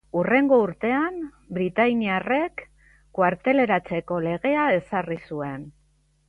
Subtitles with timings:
[0.19, 1.19] Hurrengo urtean,
[1.57, 2.63] britainiarrek
[3.19, 5.71] Kuarteleratzeko legea ezarri zuen.